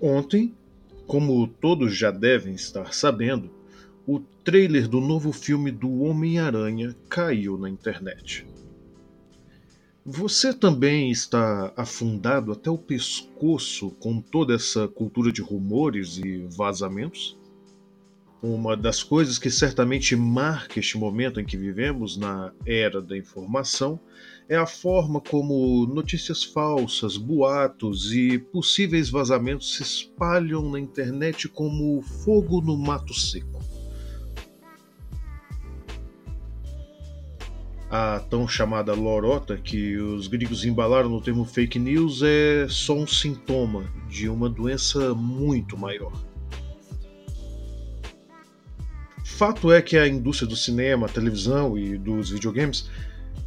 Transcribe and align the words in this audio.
Ontem, 0.00 0.54
como 1.06 1.46
todos 1.46 1.96
já 1.96 2.10
devem 2.10 2.54
estar 2.54 2.92
sabendo, 2.92 3.50
o 4.06 4.20
trailer 4.20 4.88
do 4.88 5.00
novo 5.00 5.32
filme 5.32 5.70
do 5.70 6.02
Homem-Aranha 6.02 6.94
caiu 7.08 7.58
na 7.58 7.68
internet. 7.68 8.46
Você 10.04 10.54
também 10.54 11.10
está 11.10 11.72
afundado 11.76 12.52
até 12.52 12.70
o 12.70 12.78
pescoço 12.78 13.90
com 13.98 14.20
toda 14.20 14.54
essa 14.54 14.86
cultura 14.86 15.32
de 15.32 15.42
rumores 15.42 16.18
e 16.18 16.46
vazamentos? 16.56 17.36
Uma 18.42 18.76
das 18.76 19.02
coisas 19.02 19.38
que 19.38 19.50
certamente 19.50 20.14
marca 20.14 20.78
este 20.78 20.98
momento 20.98 21.40
em 21.40 21.44
que 21.44 21.56
vivemos 21.56 22.18
na 22.18 22.52
era 22.66 23.00
da 23.00 23.16
informação 23.16 23.98
é 24.48 24.56
a 24.56 24.66
forma 24.66 25.20
como 25.20 25.86
notícias 25.86 26.44
falsas, 26.44 27.16
boatos 27.16 28.12
e 28.12 28.38
possíveis 28.38 29.08
vazamentos 29.08 29.74
se 29.74 29.82
espalham 29.82 30.70
na 30.70 30.78
internet 30.78 31.48
como 31.48 32.02
fogo 32.02 32.60
no 32.60 32.76
mato 32.76 33.14
seco. 33.14 33.58
A 37.90 38.20
tão 38.28 38.46
chamada 38.46 38.92
lorota, 38.92 39.56
que 39.56 39.96
os 39.96 40.26
gregos 40.26 40.64
embalaram 40.64 41.08
no 41.08 41.22
termo 41.22 41.44
fake 41.44 41.78
news, 41.78 42.20
é 42.22 42.66
só 42.68 42.94
um 42.94 43.06
sintoma 43.06 43.84
de 44.08 44.28
uma 44.28 44.50
doença 44.50 45.14
muito 45.14 45.78
maior. 45.78 46.12
Fato 49.36 49.70
é 49.70 49.82
que 49.82 49.98
a 49.98 50.08
indústria 50.08 50.48
do 50.48 50.56
cinema, 50.56 51.10
televisão 51.10 51.76
e 51.76 51.98
dos 51.98 52.30
videogames 52.30 52.88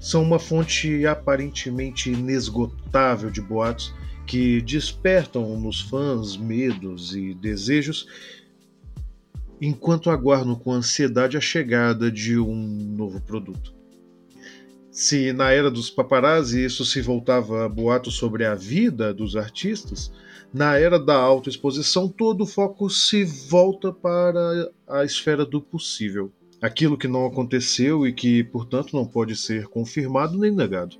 são 0.00 0.20
uma 0.20 0.36
fonte 0.36 1.06
aparentemente 1.06 2.10
inesgotável 2.10 3.30
de 3.30 3.40
boatos 3.40 3.94
que 4.26 4.60
despertam 4.62 5.56
nos 5.60 5.80
fãs 5.82 6.36
medos 6.36 7.14
e 7.14 7.32
desejos 7.34 8.04
enquanto 9.60 10.10
aguardam 10.10 10.56
com 10.56 10.72
ansiedade 10.72 11.36
a 11.36 11.40
chegada 11.40 12.10
de 12.10 12.36
um 12.36 12.56
novo 12.96 13.20
produto. 13.20 13.75
Se 14.96 15.30
na 15.30 15.50
era 15.50 15.70
dos 15.70 15.90
paparazzi 15.90 16.64
isso 16.64 16.82
se 16.82 17.02
voltava 17.02 17.66
a 17.66 17.68
boatos 17.68 18.14
sobre 18.14 18.46
a 18.46 18.54
vida 18.54 19.12
dos 19.12 19.36
artistas, 19.36 20.10
na 20.54 20.78
era 20.78 20.98
da 20.98 21.14
autoexposição, 21.14 22.08
todo 22.08 22.44
o 22.44 22.46
foco 22.46 22.88
se 22.88 23.22
volta 23.22 23.92
para 23.92 24.72
a 24.88 25.04
esfera 25.04 25.44
do 25.44 25.60
possível. 25.60 26.32
Aquilo 26.62 26.96
que 26.96 27.06
não 27.06 27.26
aconteceu 27.26 28.06
e 28.06 28.12
que, 28.14 28.42
portanto, 28.44 28.96
não 28.96 29.04
pode 29.04 29.36
ser 29.36 29.66
confirmado 29.66 30.38
nem 30.38 30.50
negado. 30.50 30.96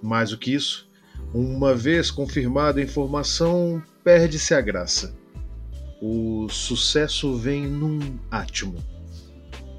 Mais 0.00 0.30
do 0.30 0.38
que 0.38 0.54
isso, 0.54 0.88
uma 1.34 1.74
vez 1.74 2.08
confirmada 2.08 2.78
a 2.78 2.84
informação, 2.84 3.82
perde-se 4.04 4.54
a 4.54 4.60
graça. 4.60 5.12
O 6.00 6.48
sucesso 6.48 7.34
vem 7.34 7.66
num 7.66 7.98
átimo. 8.30 8.76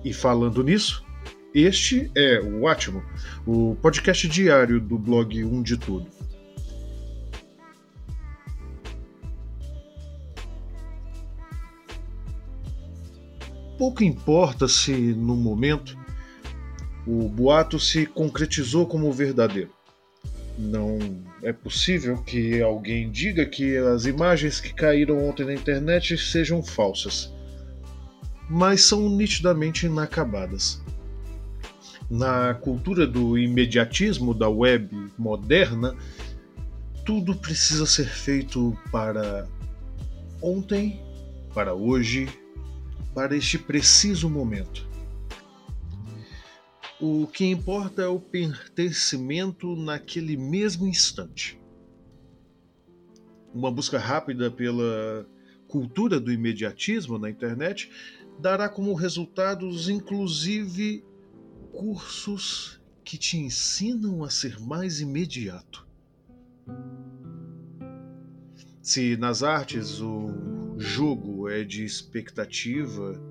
E 0.03 0.11
falando 0.11 0.61
nisso, 0.61 1.06
este 1.59 2.11
é 2.15 2.39
o 2.39 2.67
Átimo, 2.67 3.03
o 3.43 3.75
podcast 3.81 4.27
diário 4.27 4.79
do 4.79 4.95
blog 4.95 5.43
Um 5.43 5.63
de 5.63 5.75
Tudo. 5.75 6.05
Pouco 13.75 14.03
importa 14.03 14.67
se, 14.67 14.91
no 14.91 15.35
momento, 15.35 15.97
o 17.07 17.27
boato 17.27 17.79
se 17.79 18.05
concretizou 18.05 18.85
como 18.85 19.11
verdadeiro. 19.11 19.71
Não 20.59 20.99
é 21.41 21.51
possível 21.51 22.21
que 22.21 22.61
alguém 22.61 23.09
diga 23.09 23.47
que 23.47 23.75
as 23.77 24.05
imagens 24.05 24.59
que 24.59 24.71
caíram 24.71 25.27
ontem 25.27 25.45
na 25.47 25.55
internet 25.55 26.15
sejam 26.19 26.61
falsas, 26.61 27.33
mas 28.47 28.81
são 28.81 29.09
nitidamente 29.09 29.87
inacabadas. 29.87 30.85
Na 32.09 32.53
cultura 32.53 33.05
do 33.05 33.37
imediatismo 33.37 34.33
da 34.33 34.47
web 34.47 35.11
moderna, 35.17 35.95
tudo 37.05 37.35
precisa 37.35 37.85
ser 37.85 38.07
feito 38.07 38.77
para 38.91 39.47
ontem, 40.41 41.01
para 41.53 41.73
hoje 41.73 42.29
para 43.13 43.35
este 43.35 43.57
preciso 43.57 44.29
momento. 44.29 44.87
O 47.01 47.27
que 47.27 47.45
importa 47.45 48.03
é 48.03 48.07
o 48.07 48.19
pertencimento 48.19 49.75
naquele 49.75 50.37
mesmo 50.37 50.87
instante. 50.87 51.59
Uma 53.53 53.71
busca 53.71 53.97
rápida 53.97 54.51
pela 54.51 55.27
cultura 55.67 56.19
do 56.19 56.31
imediatismo 56.31 57.17
na 57.17 57.29
internet 57.29 57.89
dará 58.39 58.69
como 58.69 58.93
resultados, 58.93 59.89
inclusive, 59.89 61.03
cursos 61.77 62.81
que 63.03 63.19
te 63.19 63.37
ensinam 63.37 64.23
a 64.23 64.31
ser 64.31 64.59
mais 64.59 64.99
imediato. 64.99 65.87
Se 68.81 69.15
nas 69.15 69.43
artes 69.43 70.01
o 70.01 70.75
jogo 70.79 71.47
é 71.47 71.63
de 71.63 71.85
expectativa 71.85 73.21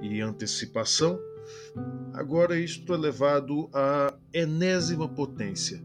e 0.00 0.20
antecipação, 0.20 1.18
agora 2.12 2.56
isto 2.56 2.94
é 2.94 2.96
levado 2.96 3.68
à 3.72 4.16
enésima 4.32 5.08
potência, 5.08 5.82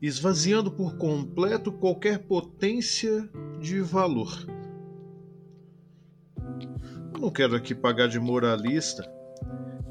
esvaziando 0.00 0.70
por 0.70 0.96
completo 0.96 1.72
qualquer 1.72 2.20
potência 2.20 3.28
de 3.60 3.80
valor. 3.80 4.46
não 7.20 7.30
quero 7.30 7.56
aqui 7.56 7.74
pagar 7.74 8.06
de 8.08 8.20
moralista, 8.20 9.02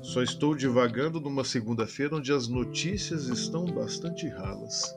só 0.01 0.21
estou 0.21 0.55
divagando 0.55 1.19
numa 1.19 1.43
segunda-feira 1.43 2.15
onde 2.15 2.33
as 2.33 2.47
notícias 2.47 3.27
estão 3.27 3.65
bastante 3.65 4.27
ralas. 4.27 4.95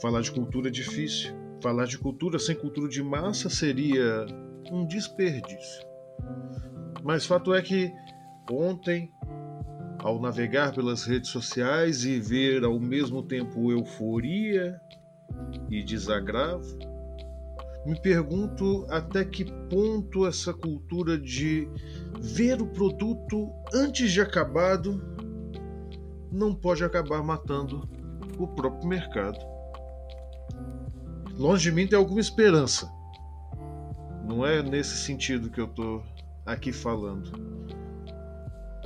Falar 0.00 0.20
de 0.20 0.30
cultura 0.30 0.68
é 0.68 0.70
difícil 0.70 1.44
falar 1.64 1.86
de 1.86 1.96
cultura 1.96 2.38
sem 2.38 2.54
cultura 2.54 2.90
de 2.90 3.02
massa 3.02 3.48
seria 3.48 4.26
um 4.70 4.86
desperdício. 4.86 5.82
Mas 7.02 7.24
fato 7.24 7.54
é 7.54 7.62
que 7.62 7.90
ontem, 8.50 9.10
ao 9.98 10.20
navegar 10.20 10.74
pelas 10.74 11.04
redes 11.04 11.30
sociais 11.30 12.04
e 12.04 12.20
ver 12.20 12.64
ao 12.64 12.78
mesmo 12.78 13.22
tempo 13.22 13.72
euforia 13.72 14.78
e 15.70 15.82
desagravo, 15.82 16.78
me 17.86 17.98
pergunto 17.98 18.86
até 18.90 19.24
que 19.24 19.50
ponto 19.70 20.26
essa 20.26 20.52
cultura 20.52 21.18
de 21.18 21.66
ver 22.24 22.60
o 22.62 22.66
produto 22.66 23.52
antes 23.72 24.10
de 24.10 24.20
acabado 24.20 25.02
não 26.32 26.54
pode 26.54 26.82
acabar 26.82 27.22
matando 27.22 27.88
o 28.38 28.46
próprio 28.48 28.88
mercado 28.88 29.38
longe 31.38 31.70
de 31.70 31.72
mim 31.72 31.86
ter 31.86 31.96
alguma 31.96 32.20
esperança. 32.20 32.90
Não 34.24 34.46
é 34.46 34.62
nesse 34.62 34.96
sentido 34.96 35.50
que 35.50 35.60
eu 35.60 35.66
estou 35.66 36.02
aqui 36.46 36.72
falando. 36.72 37.32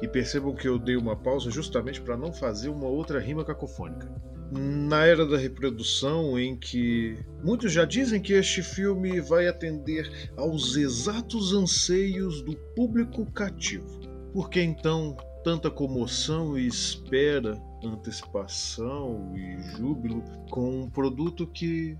E 0.02 0.08
percebam 0.08 0.54
que 0.54 0.66
eu 0.66 0.78
dei 0.78 0.96
uma 0.96 1.16
pausa 1.16 1.50
justamente 1.50 2.00
para 2.00 2.16
não 2.16 2.32
fazer 2.32 2.68
uma 2.68 2.86
outra 2.86 3.20
rima 3.20 3.44
cacofônica. 3.44 4.10
Na 4.50 5.04
era 5.04 5.26
da 5.26 5.36
reprodução, 5.36 6.38
em 6.38 6.56
que 6.56 7.18
muitos 7.44 7.70
já 7.70 7.84
dizem 7.84 8.20
que 8.20 8.32
este 8.32 8.62
filme 8.62 9.20
vai 9.20 9.46
atender 9.46 10.30
aos 10.36 10.74
exatos 10.74 11.52
anseios 11.52 12.40
do 12.40 12.56
público 12.74 13.30
cativo. 13.32 14.00
Por 14.32 14.48
que 14.48 14.62
então 14.62 15.16
tanta 15.44 15.70
comoção 15.70 16.58
e 16.58 16.66
espera, 16.66 17.60
antecipação 17.84 19.34
e 19.36 19.76
júbilo 19.76 20.22
com 20.50 20.82
um 20.82 20.90
produto 20.90 21.46
que 21.46 21.96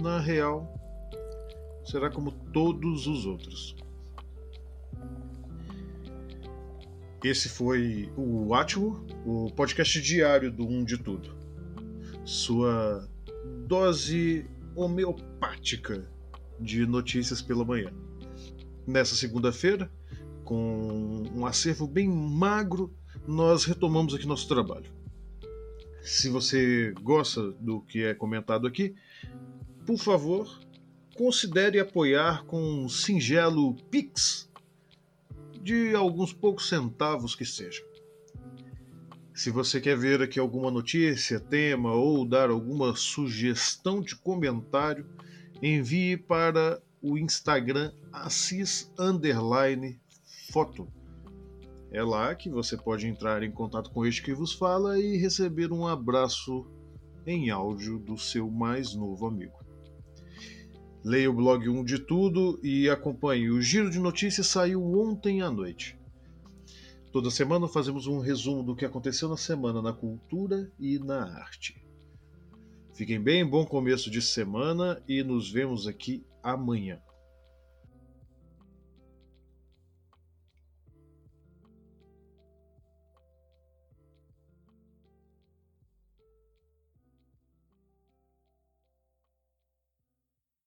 na 0.00 0.18
real, 0.18 0.74
será 1.84 2.10
como 2.10 2.32
todos 2.52 3.06
os 3.06 3.26
outros. 3.26 3.76
Esse 7.24 7.48
foi 7.48 8.12
o 8.16 8.52
Átimo, 8.52 9.06
o 9.24 9.48
podcast 9.52 10.02
diário 10.02 10.50
do 10.50 10.66
Um 10.66 10.84
de 10.84 10.98
Tudo. 10.98 11.36
Sua 12.24 13.08
dose 13.64 14.44
homeopática 14.74 16.10
de 16.58 16.84
notícias 16.84 17.40
pela 17.40 17.64
manhã. 17.64 17.92
Nessa 18.84 19.14
segunda-feira, 19.14 19.88
com 20.42 21.22
um 21.32 21.46
acervo 21.46 21.86
bem 21.86 22.08
magro, 22.08 22.92
nós 23.24 23.64
retomamos 23.64 24.14
aqui 24.14 24.26
nosso 24.26 24.48
trabalho. 24.48 24.90
Se 26.02 26.28
você 26.28 26.92
gosta 27.02 27.52
do 27.52 27.82
que 27.82 28.02
é 28.02 28.14
comentado 28.14 28.66
aqui, 28.66 28.96
por 29.86 29.96
favor, 29.96 30.60
considere 31.14 31.78
apoiar 31.78 32.44
com 32.46 32.60
um 32.60 32.88
singelo 32.88 33.76
Pix 33.92 34.50
de 35.62 35.94
alguns 35.94 36.32
poucos 36.32 36.68
centavos 36.68 37.34
que 37.34 37.44
seja. 37.44 37.82
Se 39.34 39.50
você 39.50 39.80
quer 39.80 39.96
ver 39.96 40.20
aqui 40.20 40.38
alguma 40.38 40.70
notícia, 40.70 41.40
tema 41.40 41.94
ou 41.94 42.26
dar 42.26 42.50
alguma 42.50 42.94
sugestão 42.94 44.00
de 44.00 44.14
comentário, 44.14 45.06
envie 45.62 46.16
para 46.16 46.82
o 47.00 47.16
Instagram 47.16 47.92
Assis 48.12 48.92
Underline 48.98 49.98
Foto. 50.52 50.86
É 51.90 52.02
lá 52.02 52.34
que 52.34 52.50
você 52.50 52.76
pode 52.76 53.06
entrar 53.06 53.42
em 53.42 53.50
contato 53.50 53.90
com 53.90 54.04
este 54.04 54.22
que 54.22 54.34
vos 54.34 54.52
fala 54.52 54.98
e 54.98 55.16
receber 55.16 55.72
um 55.72 55.86
abraço 55.86 56.66
em 57.26 57.50
áudio 57.50 57.98
do 57.98 58.18
seu 58.18 58.50
mais 58.50 58.94
novo 58.94 59.26
amigo. 59.26 59.62
Leia 61.04 61.28
o 61.28 61.34
blog 61.34 61.68
1 61.68 61.84
de 61.84 61.98
tudo 61.98 62.60
e 62.62 62.88
acompanhe. 62.88 63.50
O 63.50 63.60
Giro 63.60 63.90
de 63.90 63.98
Notícias 63.98 64.46
saiu 64.46 64.84
ontem 64.84 65.42
à 65.42 65.50
noite. 65.50 65.98
Toda 67.12 67.28
semana 67.28 67.66
fazemos 67.66 68.06
um 68.06 68.20
resumo 68.20 68.62
do 68.62 68.76
que 68.76 68.84
aconteceu 68.84 69.28
na 69.28 69.36
semana 69.36 69.82
na 69.82 69.92
cultura 69.92 70.70
e 70.78 71.00
na 71.00 71.24
arte. 71.40 71.84
Fiquem 72.94 73.20
bem, 73.20 73.44
bom 73.44 73.66
começo 73.66 74.10
de 74.10 74.22
semana 74.22 75.02
e 75.08 75.24
nos 75.24 75.50
vemos 75.50 75.88
aqui 75.88 76.24
amanhã. 76.40 77.00